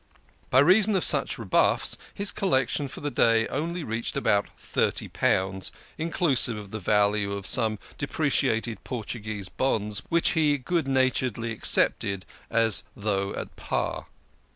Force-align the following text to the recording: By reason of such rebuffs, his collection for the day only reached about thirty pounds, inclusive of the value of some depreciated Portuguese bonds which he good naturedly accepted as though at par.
By 0.49 0.57
reason 0.61 0.95
of 0.95 1.03
such 1.03 1.37
rebuffs, 1.37 1.95
his 2.11 2.31
collection 2.31 2.87
for 2.87 3.01
the 3.01 3.11
day 3.11 3.47
only 3.49 3.83
reached 3.83 4.17
about 4.17 4.47
thirty 4.57 5.07
pounds, 5.07 5.71
inclusive 5.95 6.57
of 6.57 6.71
the 6.71 6.79
value 6.79 7.31
of 7.33 7.45
some 7.45 7.77
depreciated 7.99 8.83
Portuguese 8.83 9.47
bonds 9.47 10.01
which 10.09 10.29
he 10.31 10.57
good 10.57 10.87
naturedly 10.87 11.51
accepted 11.51 12.25
as 12.49 12.81
though 12.95 13.35
at 13.35 13.55
par. 13.55 14.07